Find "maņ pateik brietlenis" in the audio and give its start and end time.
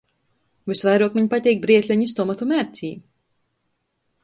1.17-2.15